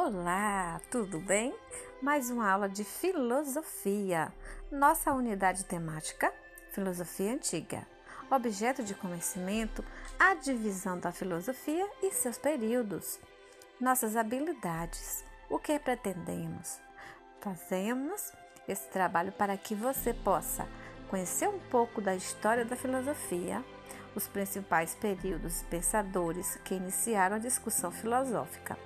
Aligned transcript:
Olá, 0.00 0.80
tudo 0.92 1.18
bem? 1.18 1.52
Mais 2.00 2.30
uma 2.30 2.48
aula 2.48 2.68
de 2.68 2.84
filosofia. 2.84 4.32
Nossa 4.70 5.12
unidade 5.12 5.64
temática: 5.64 6.32
Filosofia 6.70 7.32
Antiga. 7.32 7.84
Objeto 8.30 8.84
de 8.84 8.94
conhecimento: 8.94 9.84
a 10.16 10.34
divisão 10.34 11.00
da 11.00 11.10
filosofia 11.10 11.84
e 12.00 12.12
seus 12.12 12.38
períodos. 12.38 13.18
Nossas 13.80 14.14
habilidades: 14.14 15.24
o 15.50 15.58
que 15.58 15.76
pretendemos. 15.80 16.78
Fazemos 17.40 18.32
esse 18.68 18.86
trabalho 18.90 19.32
para 19.32 19.56
que 19.56 19.74
você 19.74 20.14
possa 20.14 20.68
conhecer 21.10 21.48
um 21.48 21.58
pouco 21.58 22.00
da 22.00 22.14
história 22.14 22.64
da 22.64 22.76
filosofia, 22.76 23.64
os 24.14 24.28
principais 24.28 24.94
períodos 24.94 25.62
pensadores 25.62 26.54
que 26.64 26.76
iniciaram 26.76 27.34
a 27.34 27.40
discussão 27.40 27.90
filosófica 27.90 28.78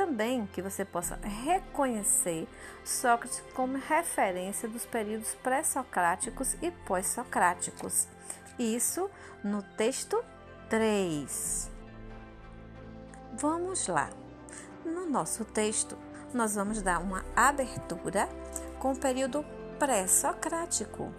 também 0.00 0.46
que 0.46 0.62
você 0.62 0.82
possa 0.82 1.16
reconhecer 1.44 2.48
Sócrates 2.82 3.42
como 3.54 3.76
referência 3.76 4.66
dos 4.66 4.86
períodos 4.86 5.34
pré-socráticos 5.42 6.56
e 6.62 6.70
pós-socráticos. 6.70 8.08
Isso 8.58 9.10
no 9.44 9.62
texto 9.62 10.24
3. 10.70 11.70
Vamos 13.34 13.88
lá. 13.88 14.08
No 14.86 15.04
nosso 15.04 15.44
texto, 15.44 15.98
nós 16.32 16.54
vamos 16.54 16.80
dar 16.80 16.98
uma 16.98 17.22
abertura 17.36 18.26
com 18.78 18.92
o 18.92 18.98
período 18.98 19.44
pré-socrático. 19.78 21.12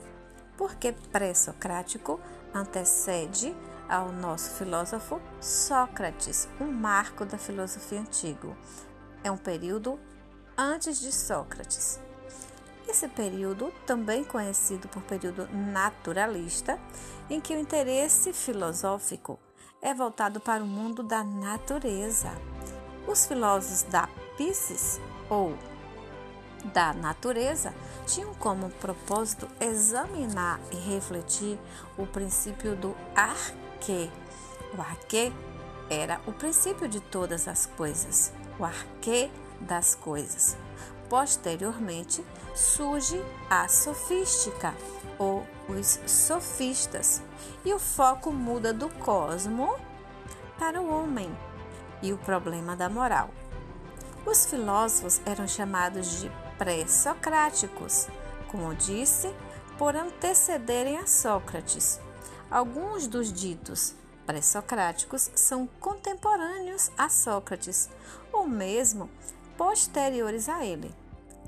Porque 0.58 0.91
pré-socrático 0.91 2.20
antecede 2.52 3.55
ao 3.91 4.09
nosso 4.09 4.52
filósofo 4.52 5.22
Sócrates, 5.41 6.48
um 6.62 6.72
marco 6.72 7.26
da 7.26 7.38
filosofia 7.38 8.00
antiga. 8.00 8.55
É 9.22 9.30
um 9.30 9.36
período 9.36 10.00
antes 10.58 11.02
de 11.02 11.12
Sócrates. 11.12 12.00
Esse 12.88 13.09
período, 13.09 13.72
também 13.86 14.23
conhecido 14.23 14.88
por 14.88 15.03
período 15.03 15.45
naturalista, 15.53 16.80
em 17.30 17.42
que 17.42 17.53
o 17.53 17.59
interesse 17.59 18.31
filosófico 18.31 19.38
é 19.81 19.94
voltado 19.94 20.39
para 20.39 20.64
o 20.64 20.67
mundo 20.67 21.03
da 21.03 21.22
natureza. 21.22 22.31
Os 23.05 23.26
filósofos 23.26 23.83
da 23.83 24.08
Pisces 24.38 25.02
ou 25.30 25.53
da 26.73 26.94
natureza 26.94 27.73
tinham 28.05 28.33
como 28.36 28.70
propósito 28.70 29.50
examinar 29.59 30.61
e 30.72 30.76
refletir 30.78 31.59
o 31.98 32.05
princípio 32.05 32.76
do 32.76 32.95
ar 33.16 33.36
O 34.77 34.79
arquê 34.79 35.31
era 35.89 36.21
o 36.27 36.31
princípio 36.31 36.87
de 36.87 36.99
todas 36.99 37.47
as 37.47 37.65
coisas, 37.65 38.31
o 38.59 38.63
arquê 38.63 39.31
das 39.59 39.95
coisas. 39.95 40.55
Posteriormente 41.09 42.23
surge 42.53 43.19
a 43.49 43.67
sofística 43.67 44.75
ou 45.17 45.45
os 45.67 45.99
sofistas 46.05 47.23
e 47.65 47.73
o 47.73 47.79
foco 47.79 48.31
muda 48.31 48.71
do 48.71 48.87
cosmo 48.87 49.75
para 50.59 50.79
o 50.79 50.87
homem 50.87 51.35
e 52.03 52.13
o 52.13 52.17
problema 52.19 52.75
da 52.75 52.87
moral. 52.87 53.31
Os 54.25 54.45
filósofos 54.45 55.19
eram 55.25 55.47
chamados 55.47 56.21
de 56.21 56.31
pré-socráticos, 56.59 58.07
como 58.47 58.75
disse, 58.75 59.33
por 59.75 59.95
antecederem 59.95 60.97
a 60.97 61.07
Sócrates 61.07 61.99
Alguns 62.52 63.07
dos 63.07 63.31
ditos 63.31 63.95
pré-socráticos 64.25 65.31
são 65.35 65.69
contemporâneos 65.80 66.91
a 66.97 67.08
Sócrates, 67.08 67.89
ou 68.33 68.45
mesmo 68.45 69.09
posteriores 69.58 70.49
a 70.49 70.66
ele, 70.66 70.93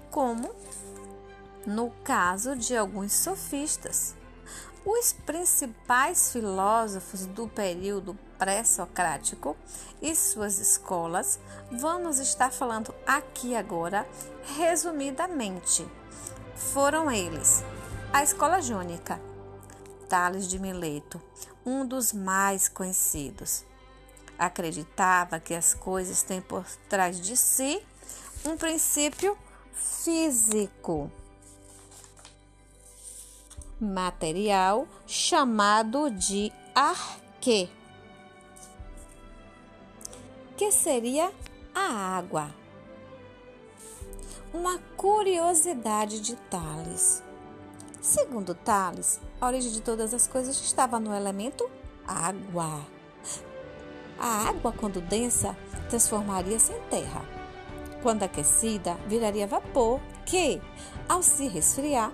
como 0.10 0.56
no 1.66 1.92
caso 2.06 2.56
de 2.56 2.78
alguns 2.78 3.12
sofistas. 3.12 4.16
Os 4.86 5.12
principais 5.12 6.32
filósofos 6.32 7.26
do 7.26 7.50
período 7.50 8.18
pré-socrático 8.38 9.58
e 10.02 10.16
suas 10.16 10.58
escolas, 10.58 11.38
vamos 11.70 12.18
estar 12.20 12.52
falando 12.52 12.96
aqui 13.06 13.58
agora 13.58 14.08
resumidamente. 14.58 15.86
Foram 16.56 17.12
eles: 17.12 17.62
a 18.12 18.24
escola 18.24 18.62
jônica, 18.62 19.20
Tales 20.14 20.48
de 20.48 20.60
Mileto, 20.60 21.20
um 21.66 21.84
dos 21.84 22.14
mais 22.14 22.70
conhecidos. 22.70 23.66
Acreditava 24.38 25.40
que 25.40 25.56
as 25.56 25.74
coisas 25.74 26.22
têm 26.22 26.40
por 26.40 26.64
trás 26.88 27.20
de 27.20 27.36
si 27.36 27.82
um 28.46 28.56
princípio 28.56 29.36
físico, 29.74 31.12
material 33.82 34.88
chamado 35.08 36.12
de 36.12 36.54
arque, 36.76 37.72
que 40.56 40.72
seria 40.72 41.34
a 41.74 42.18
água. 42.18 42.54
Uma 44.54 44.78
curiosidade 44.96 46.20
de 46.20 46.36
Tales 46.36 47.24
Segundo 48.04 48.54
Tales, 48.54 49.22
a 49.40 49.48
origem 49.48 49.72
de 49.72 49.80
todas 49.80 50.14
as 50.14 50.28
coisas 50.28 50.60
estava 50.60 51.00
no 51.00 51.16
elemento 51.16 51.72
água. 52.06 52.82
A 54.20 54.50
água, 54.50 54.74
quando 54.74 55.00
densa, 55.00 55.56
transformaria-se 55.90 56.74
em 56.74 56.82
terra. 56.90 57.24
Quando 58.02 58.24
aquecida, 58.24 58.96
viraria 59.08 59.48
vapor, 59.48 60.02
que, 60.26 60.62
ao 61.08 61.24
se 61.24 61.48
resfriar, 61.48 62.12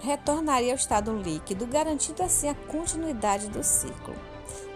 retornaria 0.00 0.72
ao 0.72 0.76
estado 0.76 1.16
líquido, 1.16 1.68
garantindo 1.68 2.20
assim 2.24 2.48
a 2.48 2.54
continuidade 2.56 3.46
do 3.46 3.62
ciclo. 3.62 4.16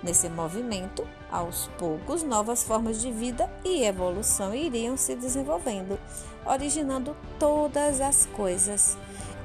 Nesse 0.01 0.29
movimento, 0.29 1.05
aos 1.29 1.67
poucos, 1.77 2.23
novas 2.23 2.63
formas 2.63 3.01
de 3.01 3.11
vida 3.11 3.53
e 3.65 3.83
evolução 3.83 4.55
iriam 4.55 4.97
se 4.97 5.17
desenvolvendo, 5.17 5.99
originando 6.47 7.17
todas 7.37 8.01
as 8.01 8.27
coisas 8.27 8.97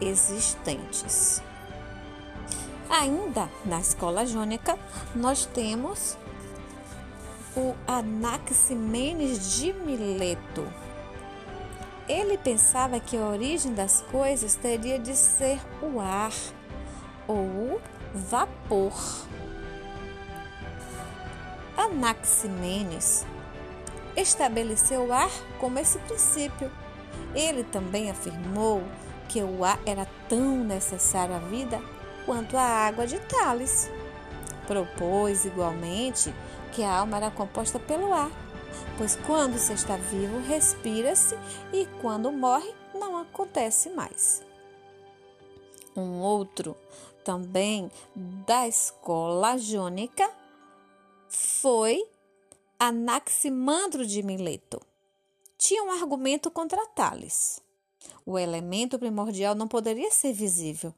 existentes. 0.02 1.42
Ainda 2.90 3.50
na 3.66 3.80
escola 3.80 4.26
jônica, 4.26 4.78
nós 5.14 5.46
temos 5.46 6.18
o 7.56 7.76
Anaximenes 7.88 9.58
de 9.58 9.74
Mileto. 9.74 10.66
Ele 12.08 12.38
pensava 12.38 13.00
que 13.00 13.18
a 13.18 13.26
origem 13.26 13.74
das 13.74 14.02
coisas 14.12 14.56
teria 14.56 14.98
de 14.98 15.16
ser 15.16 15.60
o 15.82 16.00
ar 16.00 16.32
ou 17.28 17.38
o 17.38 17.82
vapor. 18.14 18.94
Anaximenes 21.76 23.26
estabeleceu 24.16 25.08
o 25.08 25.14
ar 25.14 25.30
como 25.60 25.78
esse 25.80 26.00
princípio. 26.00 26.72
Ele 27.36 27.64
também 27.64 28.10
afirmou 28.10 28.82
que 29.30 29.42
o 29.42 29.64
ar 29.64 29.80
era 29.86 30.06
tão 30.28 30.64
necessário 30.64 31.36
à 31.36 31.40
vida 31.40 31.82
quanto 32.26 32.58
a 32.58 32.62
água 32.62 33.06
de 33.08 33.20
Tales. 33.20 33.90
Propôs 34.66 35.46
igualmente 35.46 36.34
que 36.74 36.84
a 36.84 37.00
alma 37.00 37.18
era 37.18 37.32
composta 37.32 37.80
pelo 37.80 38.14
ar, 38.14 38.30
pois 38.98 39.16
quando 39.26 39.58
se 39.58 39.74
está 39.74 39.96
vivo, 39.96 40.40
respira-se 40.40 41.36
e 41.72 41.86
quando 42.02 42.32
morre, 42.32 42.74
não 42.94 43.18
acontece 43.18 43.90
mais. 43.90 44.44
Um 45.96 46.20
outro, 46.20 46.76
também 47.24 47.92
da 48.16 48.68
escola 48.68 49.58
jônica, 49.58 50.30
foi 51.28 52.04
Anaximandro 52.80 54.06
de 54.06 54.22
Mileto. 54.22 54.80
Tinha 55.58 55.84
um 55.84 55.92
argumento 55.92 56.52
contra 56.52 56.86
Tales. 56.88 57.60
O 58.30 58.38
elemento 58.38 59.00
primordial 59.00 59.56
não 59.56 59.70
poderia 59.70 60.12
ser 60.12 60.34
visível, 60.34 60.94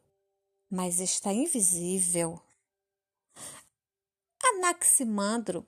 mas 0.67 0.99
está 0.99 1.31
invisível. 1.31 2.41
Anaximandro 4.43 5.63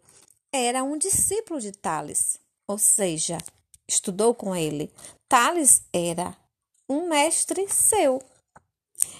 era 0.52 0.84
um 0.84 0.98
discípulo 0.98 1.62
de 1.62 1.72
Tales, 1.72 2.40
ou 2.68 2.80
seja, 2.80 3.38
estudou 3.88 4.34
com 4.34 4.56
ele. 4.56 4.92
Tales 5.30 5.84
era 5.94 6.36
um 6.90 7.08
mestre 7.08 7.72
seu. 7.72 8.24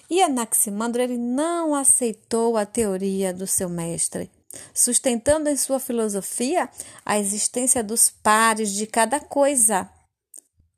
E 0.10 0.20
Anaximandro 0.24 1.00
ele 1.00 1.20
não 1.20 1.76
aceitou 1.76 2.58
a 2.58 2.66
teoria 2.66 3.32
do 3.32 3.46
seu 3.46 3.70
mestre, 3.70 4.32
sustentando 4.74 5.48
em 5.48 5.56
sua 5.56 5.80
filosofia 5.80 6.72
a 7.06 7.20
existência 7.20 7.84
dos 7.84 8.10
pares 8.10 8.74
de 8.74 8.88
cada 8.88 9.20
coisa, 9.20 9.88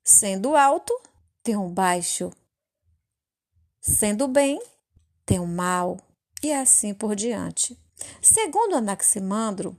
sendo 0.04 0.57
alto 0.57 0.94
tem 1.44 1.57
um 1.57 1.69
baixo. 1.69 2.31
Sendo 3.81 4.28
bem, 4.28 4.62
tem 5.25 5.40
um 5.40 5.45
mal, 5.45 6.00
e 6.42 6.51
assim 6.51 6.94
por 6.94 7.16
diante. 7.16 7.78
Segundo 8.22 8.75
Anaximandro, 8.75 9.78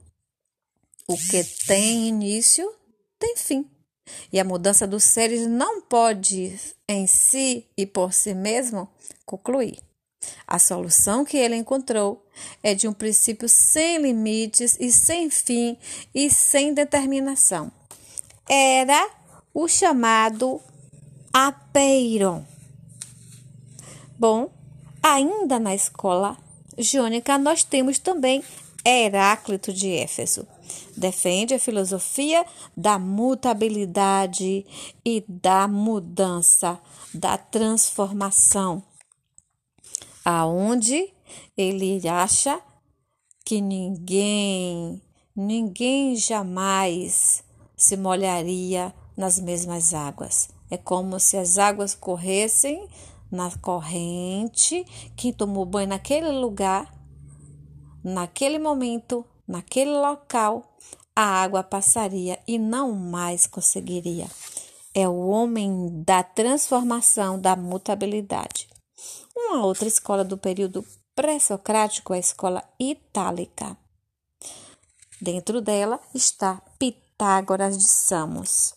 o 1.08 1.16
que 1.16 1.42
tem 1.66 2.08
início 2.08 2.70
tem 3.18 3.36
fim. 3.36 3.68
E 4.30 4.38
a 4.38 4.44
mudança 4.44 4.86
dos 4.86 5.04
seres 5.04 5.46
não 5.46 5.80
pode, 5.80 6.58
em 6.86 7.06
si 7.06 7.66
e 7.76 7.86
por 7.86 8.12
si 8.12 8.34
mesmo, 8.34 8.88
concluir. 9.24 9.78
A 10.46 10.58
solução 10.58 11.24
que 11.24 11.36
ele 11.36 11.56
encontrou 11.56 12.26
é 12.62 12.74
de 12.74 12.86
um 12.88 12.92
princípio 12.92 13.48
sem 13.48 13.98
limites 13.98 14.76
e 14.78 14.90
sem 14.90 15.30
fim 15.30 15.78
e 16.14 16.30
sem 16.30 16.74
determinação. 16.74 17.72
Era 18.48 19.10
o 19.52 19.68
chamado 19.68 20.60
apeiron. 21.34 22.46
Bom, 24.16 24.52
ainda 25.02 25.58
na 25.58 25.74
escola 25.74 26.36
jônica 26.78 27.36
nós 27.36 27.64
temos 27.64 27.98
também 27.98 28.44
Heráclito 28.86 29.72
de 29.72 29.90
Éfeso. 29.90 30.46
Defende 30.96 31.54
a 31.54 31.58
filosofia 31.58 32.46
da 32.76 33.00
mutabilidade 33.00 34.64
e 35.04 35.24
da 35.26 35.66
mudança, 35.66 36.80
da 37.12 37.36
transformação, 37.36 38.80
aonde 40.24 41.12
ele 41.56 42.06
acha 42.08 42.60
que 43.44 43.60
ninguém, 43.60 45.02
ninguém 45.34 46.14
jamais 46.14 47.42
se 47.76 47.96
molharia 47.96 48.94
nas 49.16 49.40
mesmas 49.40 49.92
águas. 49.92 50.53
É 50.70 50.76
como 50.76 51.20
se 51.20 51.36
as 51.36 51.58
águas 51.58 51.94
corressem 51.94 52.88
na 53.30 53.50
corrente. 53.58 54.84
Quem 55.16 55.32
tomou 55.32 55.64
banho 55.64 55.88
naquele 55.88 56.30
lugar, 56.30 56.92
naquele 58.02 58.58
momento, 58.58 59.24
naquele 59.46 59.92
local, 59.92 60.76
a 61.14 61.22
água 61.22 61.62
passaria 61.62 62.38
e 62.46 62.58
não 62.58 62.92
mais 62.92 63.46
conseguiria. 63.46 64.28
É 64.94 65.08
o 65.08 65.28
homem 65.28 66.02
da 66.04 66.22
transformação, 66.22 67.40
da 67.40 67.56
mutabilidade. 67.56 68.68
Uma 69.36 69.64
outra 69.64 69.88
escola 69.88 70.24
do 70.24 70.38
período 70.38 70.84
pré-socrático 71.14 72.14
é 72.14 72.16
a 72.16 72.20
escola 72.20 72.64
itálica. 72.78 73.76
Dentro 75.20 75.60
dela 75.60 76.00
está 76.14 76.60
Pitágoras 76.78 77.78
de 77.78 77.88
Samos. 77.88 78.74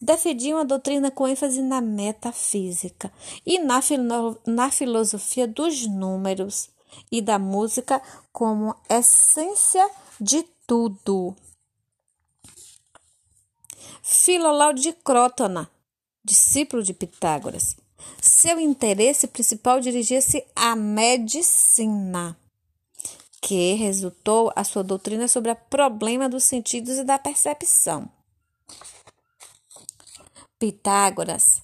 Defendiam 0.00 0.58
a 0.58 0.64
doutrina 0.64 1.10
com 1.10 1.26
ênfase 1.26 1.62
na 1.62 1.80
metafísica 1.80 3.10
e 3.44 3.58
na, 3.58 3.80
filo 3.80 4.38
na 4.46 4.70
filosofia 4.70 5.48
dos 5.48 5.86
números 5.86 6.68
e 7.10 7.22
da 7.22 7.38
música 7.38 8.00
como 8.32 8.76
essência 8.88 9.88
de 10.20 10.42
tudo. 10.66 11.34
Filolau 14.02 14.72
de 14.72 14.92
Crótona, 14.92 15.68
discípulo 16.24 16.82
de 16.82 16.92
Pitágoras, 16.92 17.76
seu 18.20 18.60
interesse 18.60 19.26
principal 19.26 19.80
dirigia-se 19.80 20.44
à 20.54 20.76
medicina, 20.76 22.36
que 23.40 23.74
resultou 23.74 24.52
a 24.54 24.62
sua 24.62 24.84
doutrina 24.84 25.26
sobre 25.26 25.50
o 25.50 25.56
problema 25.56 26.28
dos 26.28 26.44
sentidos 26.44 26.98
e 26.98 27.04
da 27.04 27.18
percepção. 27.18 28.08
Pitágoras, 30.58 31.62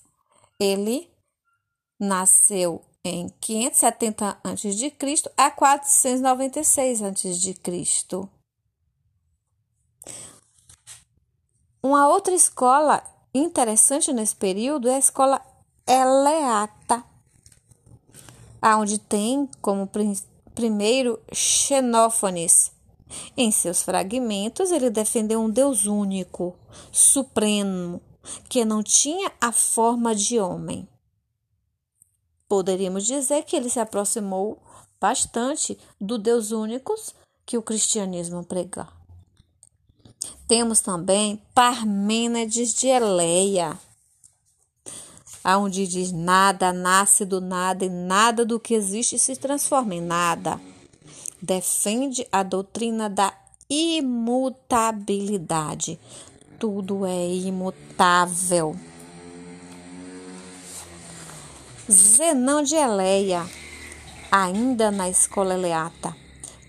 ele 0.60 1.10
nasceu 1.98 2.84
em 3.04 3.28
570 3.40 4.38
a.C. 4.44 4.92
a 5.36 5.50
496 5.50 7.02
a.C. 7.02 8.28
Uma 11.82 12.06
outra 12.06 12.34
escola 12.34 13.02
interessante 13.34 14.12
nesse 14.12 14.36
período 14.36 14.88
é 14.88 14.96
a 14.96 14.98
escola 14.98 15.40
Eleata, 15.86 17.04
aonde 18.60 18.98
tem 18.98 19.48
como 19.60 19.90
primeiro 20.54 21.20
Xenófanes. 21.32 22.70
Em 23.36 23.50
seus 23.50 23.82
fragmentos, 23.82 24.70
ele 24.70 24.88
defendeu 24.88 25.40
um 25.40 25.50
Deus 25.50 25.86
único, 25.86 26.56
supremo, 26.90 28.00
que 28.48 28.64
não 28.64 28.82
tinha 28.82 29.30
a 29.40 29.52
forma 29.52 30.14
de 30.14 30.38
homem. 30.38 30.88
Poderíamos 32.48 33.06
dizer 33.06 33.44
que 33.44 33.56
ele 33.56 33.70
se 33.70 33.80
aproximou 33.80 34.62
bastante 35.00 35.78
do 36.00 36.18
Deus 36.18 36.52
único 36.52 36.94
que 37.44 37.58
o 37.58 37.62
cristianismo 37.62 38.44
prega. 38.44 38.86
Temos 40.46 40.80
também 40.80 41.42
Parmênides 41.54 42.74
de 42.74 42.88
Eleia, 42.88 43.78
aonde 45.42 45.86
diz 45.86 46.12
nada 46.12 46.70
nasce 46.72 47.24
do 47.24 47.40
nada 47.40 47.84
e 47.84 47.88
nada 47.88 48.44
do 48.44 48.60
que 48.60 48.74
existe 48.74 49.18
se 49.18 49.34
transforma 49.34 49.94
em 49.94 50.00
nada. 50.00 50.60
Defende 51.40 52.26
a 52.30 52.42
doutrina 52.42 53.08
da 53.10 53.32
imutabilidade. 53.68 55.98
Tudo 56.62 57.04
é 57.04 57.26
imutável. 57.28 58.76
Zenão 61.90 62.62
de 62.62 62.76
Eleia, 62.76 63.44
ainda 64.30 64.92
na 64.92 65.10
escola 65.10 65.54
eleata, 65.54 66.16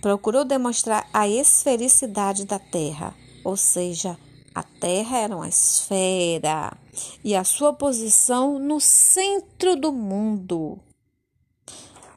procurou 0.01 0.44
demonstrar 0.44 1.07
a 1.13 1.28
esfericidade 1.28 2.44
da 2.44 2.57
Terra, 2.57 3.13
ou 3.44 3.56
seja, 3.56 4.18
a 4.56 4.63
Terra 4.63 5.19
era 5.19 5.36
uma 5.36 5.48
esfera 5.48 6.75
e 7.24 7.36
a 7.36 7.44
sua 7.44 7.72
posição 7.72 8.57
no 8.57 8.80
centro 8.80 9.75
do 9.75 9.92
mundo. 9.92 10.80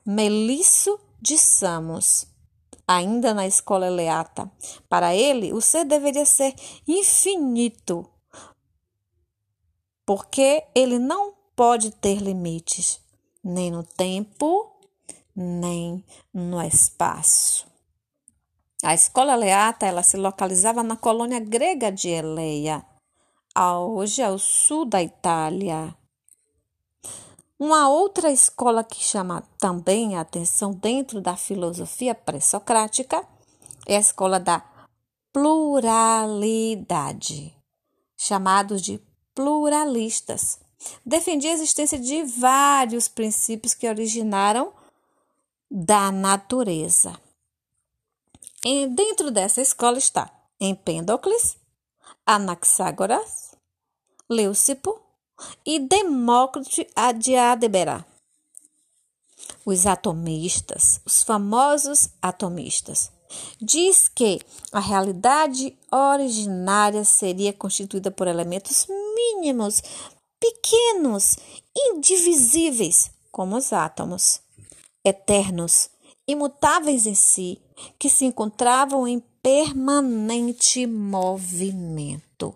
Melisso 0.02 0.99
de 1.20 1.37
Samos, 1.37 2.26
ainda 2.87 3.35
na 3.35 3.47
escola 3.47 3.87
eleata, 3.87 4.50
para 4.88 5.15
ele 5.15 5.53
o 5.53 5.61
ser 5.61 5.85
deveria 5.85 6.25
ser 6.25 6.55
infinito, 6.87 8.09
porque 10.05 10.65
ele 10.75 10.99
não 10.99 11.35
pode 11.56 11.91
ter 11.91 12.19
limites, 12.19 13.00
nem 13.43 13.71
no 13.71 13.83
tempo, 13.83 14.79
nem 15.35 16.05
no 16.33 16.62
espaço. 16.62 17.67
A 18.85 18.94
escola 18.94 19.35
Leata 19.35 19.87
ela 19.87 20.03
se 20.03 20.17
localizava 20.17 20.82
na 20.82 20.97
colônia 20.97 21.41
grega 21.41 21.91
de 21.91 22.09
Eleia, 22.09 22.85
hoje 23.59 24.23
ao 24.23 24.39
sul 24.39 24.85
da 24.85 25.03
Itália. 25.03 25.96
Uma 27.58 27.89
outra 27.89 28.31
escola 28.31 28.84
que 28.84 29.03
chama 29.03 29.43
também 29.58 30.15
a 30.15 30.20
atenção 30.20 30.72
dentro 30.72 31.22
da 31.22 31.39
filosofia 31.39 32.15
pré-socrática 32.15 33.27
é 33.86 33.96
a 33.96 34.01
escola 34.01 34.39
da 34.39 34.63
pluralidade, 35.32 37.56
chamados 38.15 38.82
de 38.82 39.01
pluralistas. 39.34 40.60
Defendia 41.05 41.51
a 41.51 41.55
existência 41.55 41.98
de 41.98 42.25
vários 42.25 43.08
princípios 43.08 43.72
que 43.72 43.89
originaram 43.89 44.70
da 45.70 46.13
natureza. 46.13 47.19
E 48.63 48.86
dentro 48.86 49.31
dessa 49.31 49.63
escola 49.63 49.96
está 49.96 50.31
Empédocles, 50.60 51.56
Anaxágoras, 52.27 53.56
Leucipo 54.29 55.06
e 55.64 55.78
Demócrito 55.78 56.70
de. 56.70 58.05
Os 59.64 59.86
atomistas, 59.86 61.00
os 61.05 61.22
famosos 61.22 62.10
atomistas, 62.22 63.10
diz 63.60 64.08
que 64.08 64.40
a 64.72 64.81
realidade 64.81 65.76
originária 65.90 67.05
seria 67.05 67.52
constituída 67.52 68.10
por 68.10 68.28
elementos 68.28 68.86
mínimos, 68.88 69.82
pequenos, 70.40 71.36
indivisíveis, 71.76 73.10
como 73.31 73.56
os 73.56 73.72
átomos, 73.72 74.40
eternos, 75.05 75.90
imutáveis 76.26 77.06
em 77.06 77.14
si, 77.14 77.60
que 77.98 78.08
se 78.08 78.24
encontravam 78.24 79.06
em 79.06 79.20
permanente 79.43 80.86
movimento. 80.86 82.55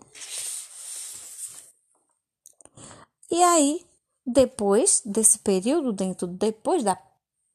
E 3.31 3.41
aí, 3.41 3.85
depois 4.25 5.01
desse 5.05 5.39
período, 5.39 5.93
dentro 5.93 6.27
depois 6.27 6.83
da 6.83 7.01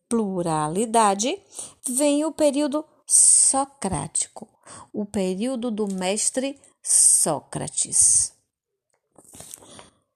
pluralidade, 0.08 1.38
vem 1.86 2.24
o 2.24 2.32
período 2.32 2.82
socrático, 3.06 4.48
o 4.90 5.04
período 5.04 5.70
do 5.70 5.86
mestre 5.86 6.58
Sócrates. 6.82 8.32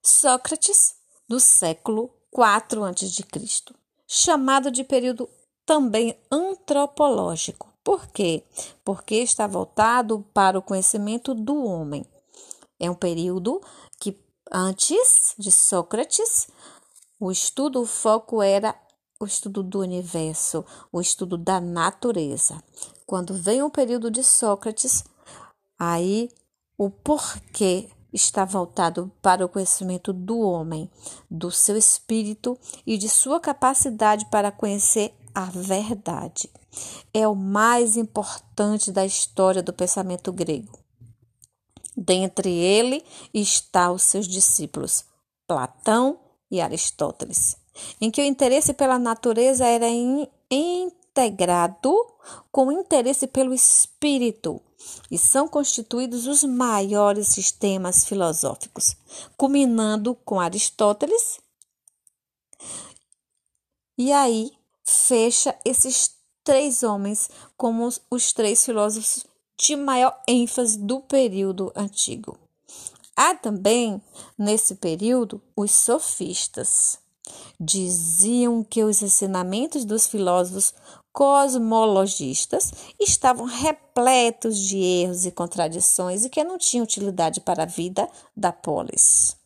Sócrates, 0.02 0.94
do 1.28 1.38
século 1.38 2.10
IV 2.32 2.84
a.C., 2.84 3.74
chamado 4.06 4.70
de 4.70 4.82
período 4.82 5.28
também 5.66 6.18
antropológico. 6.30 7.70
Por 7.84 8.06
quê? 8.06 8.44
Porque 8.84 9.16
está 9.16 9.46
voltado 9.46 10.24
para 10.32 10.58
o 10.58 10.62
conhecimento 10.62 11.34
do 11.34 11.64
homem. 11.64 12.04
É 12.78 12.90
um 12.90 12.94
período 12.94 13.60
que 13.98 14.12
antes 14.50 15.34
de 15.38 15.52
Sócrates, 15.52 16.48
o 17.18 17.30
estudo, 17.30 17.82
o 17.82 17.86
foco 17.86 18.42
era 18.42 18.74
o 19.20 19.26
estudo 19.26 19.62
do 19.62 19.80
universo, 19.80 20.64
o 20.90 21.00
estudo 21.00 21.36
da 21.36 21.60
natureza. 21.60 22.62
Quando 23.06 23.34
vem 23.34 23.62
o 23.62 23.70
período 23.70 24.10
de 24.10 24.24
Sócrates, 24.24 25.04
aí 25.78 26.30
o 26.78 26.90
porquê 26.90 27.90
está 28.12 28.44
voltado 28.44 29.12
para 29.20 29.44
o 29.44 29.48
conhecimento 29.48 30.12
do 30.12 30.40
homem, 30.40 30.90
do 31.30 31.50
seu 31.50 31.76
espírito 31.76 32.58
e 32.86 32.96
de 32.96 33.08
sua 33.08 33.38
capacidade 33.38 34.24
para 34.30 34.50
conhecer 34.50 35.14
a 35.34 35.44
verdade. 35.44 36.50
É 37.12 37.28
o 37.28 37.34
mais 37.34 37.96
importante 37.96 38.90
da 38.90 39.04
história 39.04 39.62
do 39.62 39.72
pensamento 39.72 40.32
grego. 40.32 40.79
Dentre 41.96 42.50
ele 42.50 43.04
está 43.34 43.90
os 43.90 44.02
seus 44.02 44.26
discípulos, 44.26 45.04
Platão 45.46 46.18
e 46.50 46.60
Aristóteles, 46.60 47.56
em 48.00 48.10
que 48.10 48.20
o 48.20 48.24
interesse 48.24 48.72
pela 48.72 48.98
natureza 48.98 49.66
era 49.66 49.86
integrado 50.50 51.94
com 52.50 52.68
o 52.68 52.72
interesse 52.72 53.26
pelo 53.26 53.52
espírito 53.52 54.60
e 55.10 55.18
são 55.18 55.48
constituídos 55.48 56.26
os 56.26 56.42
maiores 56.44 57.28
sistemas 57.28 58.04
filosóficos, 58.04 58.96
culminando 59.36 60.14
com 60.14 60.40
Aristóteles. 60.40 61.38
E 63.98 64.12
aí 64.12 64.52
fecha 64.84 65.54
esses 65.64 66.10
três 66.42 66.82
homens 66.82 67.28
como 67.56 67.88
os, 68.10 68.32
três 68.32 68.64
filósofos 68.64 69.24
de 69.60 69.76
maior 69.76 70.18
ênfase 70.26 70.78
do 70.78 71.00
período 71.00 71.70
antigo. 71.76 72.38
Há 73.14 73.34
também, 73.34 74.00
nesse 74.38 74.76
período, 74.76 75.42
os 75.54 75.70
sofistas. 75.70 76.98
Diziam 77.60 78.64
que 78.64 78.82
os 78.82 79.02
ensinamentos 79.02 79.84
dos 79.84 80.06
filósofos 80.06 80.72
cosmologistas 81.12 82.72
estavam 82.98 83.44
repletos 83.44 84.58
de 84.58 84.78
erros 84.78 85.26
e 85.26 85.30
contradições 85.30 86.24
e 86.24 86.30
que 86.30 86.42
não 86.42 86.56
tinham 86.56 86.84
utilidade 86.84 87.40
para 87.40 87.64
a 87.64 87.66
vida 87.66 88.08
da 88.34 88.52
polis. 88.52 89.36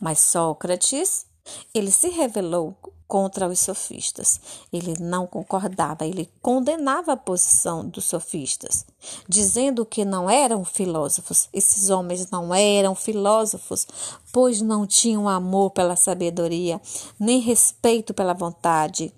Mas 0.00 0.18
Sócrates, 0.18 1.26
ele 1.74 1.90
se 1.90 2.08
revelou 2.08 2.74
contra 3.06 3.48
os 3.48 3.60
sofistas. 3.60 4.40
Ele 4.72 4.94
não 4.98 5.26
concordava, 5.26 6.06
ele 6.06 6.28
condenava 6.40 7.12
a 7.12 7.16
posição 7.16 7.86
dos 7.86 8.04
sofistas, 8.04 8.84
dizendo 9.28 9.84
que 9.84 10.04
não 10.04 10.28
eram 10.28 10.64
filósofos. 10.64 11.48
Esses 11.52 11.90
homens 11.90 12.30
não 12.30 12.54
eram 12.54 12.94
filósofos, 12.94 13.86
pois 14.32 14.60
não 14.60 14.86
tinham 14.86 15.28
amor 15.28 15.70
pela 15.70 15.96
sabedoria, 15.96 16.80
nem 17.18 17.40
respeito 17.40 18.14
pela 18.14 18.32
vontade 18.32 19.12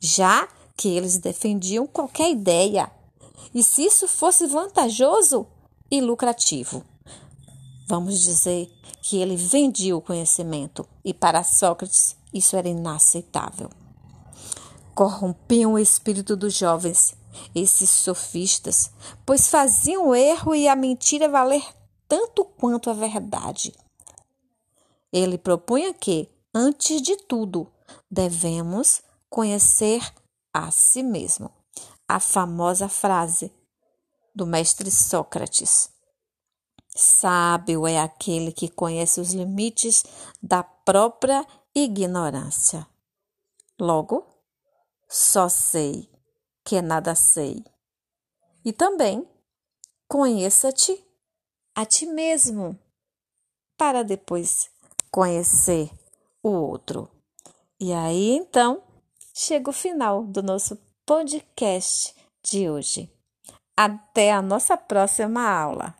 já 0.00 0.48
que 0.76 0.88
eles 0.88 1.18
defendiam 1.18 1.86
qualquer 1.86 2.30
ideia, 2.30 2.90
e 3.54 3.62
se 3.62 3.84
isso 3.84 4.08
fosse 4.08 4.46
vantajoso 4.46 5.46
e 5.90 6.00
lucrativo. 6.00 6.84
Vamos 7.90 8.20
dizer 8.20 8.72
que 9.02 9.16
ele 9.16 9.34
vendia 9.34 9.96
o 9.96 10.00
conhecimento, 10.00 10.86
e 11.04 11.12
para 11.12 11.42
Sócrates 11.42 12.16
isso 12.32 12.54
era 12.54 12.68
inaceitável. 12.68 13.68
Corrompiam 14.94 15.72
o 15.72 15.78
espírito 15.78 16.36
dos 16.36 16.54
jovens, 16.54 17.16
esses 17.52 17.90
sofistas, 17.90 18.92
pois 19.26 19.48
faziam 19.48 20.06
o 20.06 20.14
erro 20.14 20.54
e 20.54 20.68
a 20.68 20.76
mentira 20.76 21.28
valer 21.28 21.64
tanto 22.06 22.44
quanto 22.44 22.90
a 22.90 22.92
verdade. 22.92 23.74
Ele 25.12 25.36
propunha 25.36 25.92
que, 25.92 26.28
antes 26.54 27.02
de 27.02 27.16
tudo, 27.16 27.66
devemos 28.08 29.02
conhecer 29.28 30.00
a 30.54 30.70
si 30.70 31.02
mesmo. 31.02 31.50
A 32.06 32.20
famosa 32.20 32.88
frase 32.88 33.52
do 34.32 34.46
mestre 34.46 34.92
Sócrates: 34.92 35.89
Sábio 36.94 37.86
é 37.86 37.98
aquele 37.98 38.52
que 38.52 38.68
conhece 38.68 39.20
os 39.20 39.32
limites 39.32 40.04
da 40.42 40.62
própria 40.62 41.46
ignorância. 41.74 42.86
Logo, 43.78 44.26
só 45.08 45.48
sei 45.48 46.10
que 46.64 46.82
nada 46.82 47.14
sei. 47.14 47.64
E 48.64 48.72
também 48.72 49.26
conheça-te 50.08 51.04
a 51.74 51.86
ti 51.86 52.04
mesmo, 52.04 52.78
para 53.78 54.02
depois 54.02 54.68
conhecer 55.10 55.90
o 56.42 56.50
outro. 56.50 57.10
E 57.78 57.92
aí 57.92 58.36
então 58.36 58.82
chega 59.32 59.70
o 59.70 59.72
final 59.72 60.24
do 60.24 60.42
nosso 60.42 60.76
podcast 61.06 62.14
de 62.42 62.68
hoje. 62.68 63.10
Até 63.76 64.32
a 64.32 64.42
nossa 64.42 64.76
próxima 64.76 65.48
aula. 65.48 65.99